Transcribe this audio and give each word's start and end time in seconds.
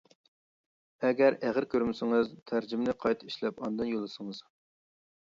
ئەگەر 1.09 1.35
ئېغىر 1.49 1.67
كۆرمىسىڭىز، 1.73 2.31
تەرجىمىنى 2.51 2.95
قايتا 3.03 3.27
ئىشلەپ 3.29 3.61
ئاندىن 3.67 3.91
يوللىسىڭىز. 3.91 4.41